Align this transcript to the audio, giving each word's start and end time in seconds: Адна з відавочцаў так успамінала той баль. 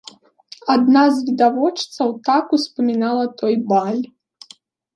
Адна 0.75 1.03
з 1.17 1.25
відавочцаў 1.27 2.09
так 2.31 2.57
успамінала 2.59 3.25
той 3.45 3.55
баль. 3.71 4.01